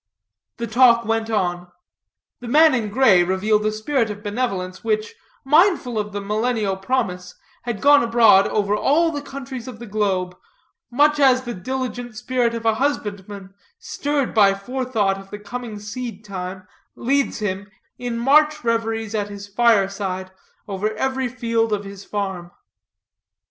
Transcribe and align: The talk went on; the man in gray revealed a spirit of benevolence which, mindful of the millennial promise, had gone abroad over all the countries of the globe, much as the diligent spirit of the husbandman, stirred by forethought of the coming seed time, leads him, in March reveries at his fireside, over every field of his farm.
The 0.57 0.65
talk 0.65 1.05
went 1.05 1.29
on; 1.29 1.71
the 2.39 2.47
man 2.47 2.73
in 2.73 2.89
gray 2.89 3.21
revealed 3.23 3.63
a 3.67 3.71
spirit 3.71 4.09
of 4.09 4.23
benevolence 4.23 4.83
which, 4.83 5.13
mindful 5.45 5.99
of 5.99 6.11
the 6.11 6.19
millennial 6.19 6.75
promise, 6.75 7.35
had 7.65 7.83
gone 7.83 8.01
abroad 8.01 8.47
over 8.47 8.75
all 8.75 9.11
the 9.11 9.21
countries 9.21 9.67
of 9.67 9.77
the 9.77 9.85
globe, 9.85 10.35
much 10.89 11.19
as 11.19 11.43
the 11.43 11.53
diligent 11.53 12.17
spirit 12.17 12.55
of 12.55 12.63
the 12.63 12.73
husbandman, 12.73 13.53
stirred 13.77 14.33
by 14.33 14.55
forethought 14.55 15.19
of 15.19 15.29
the 15.29 15.37
coming 15.37 15.77
seed 15.77 16.25
time, 16.25 16.67
leads 16.95 17.37
him, 17.37 17.69
in 17.99 18.17
March 18.17 18.63
reveries 18.63 19.13
at 19.13 19.29
his 19.29 19.47
fireside, 19.47 20.31
over 20.67 20.91
every 20.95 21.27
field 21.29 21.71
of 21.71 21.83
his 21.85 22.03
farm. 22.03 22.49